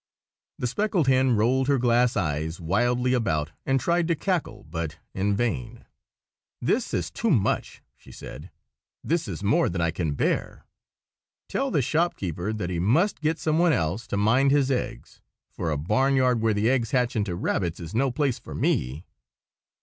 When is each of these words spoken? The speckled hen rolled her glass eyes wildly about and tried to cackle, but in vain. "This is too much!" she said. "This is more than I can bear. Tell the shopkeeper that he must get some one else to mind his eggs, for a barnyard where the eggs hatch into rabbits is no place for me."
The 0.57 0.65
speckled 0.65 1.07
hen 1.07 1.35
rolled 1.35 1.67
her 1.67 1.77
glass 1.77 2.17
eyes 2.17 2.59
wildly 2.59 3.13
about 3.13 3.51
and 3.67 3.79
tried 3.79 4.07
to 4.07 4.15
cackle, 4.15 4.63
but 4.67 4.97
in 5.13 5.35
vain. 5.35 5.85
"This 6.59 6.91
is 6.91 7.11
too 7.11 7.29
much!" 7.29 7.83
she 7.95 8.11
said. 8.11 8.49
"This 9.03 9.27
is 9.27 9.43
more 9.43 9.69
than 9.69 9.79
I 9.79 9.91
can 9.91 10.15
bear. 10.15 10.65
Tell 11.47 11.69
the 11.69 11.83
shopkeeper 11.83 12.51
that 12.51 12.71
he 12.71 12.79
must 12.79 13.21
get 13.21 13.37
some 13.37 13.59
one 13.59 13.73
else 13.73 14.07
to 14.07 14.17
mind 14.17 14.49
his 14.49 14.71
eggs, 14.71 15.21
for 15.51 15.69
a 15.69 15.77
barnyard 15.77 16.41
where 16.41 16.55
the 16.55 16.67
eggs 16.67 16.89
hatch 16.89 17.15
into 17.15 17.35
rabbits 17.35 17.79
is 17.79 17.93
no 17.93 18.09
place 18.09 18.39
for 18.39 18.55
me." 18.55 19.05